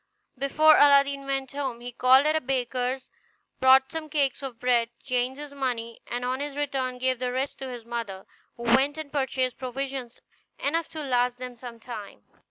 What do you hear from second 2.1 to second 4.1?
at a baker's, bought some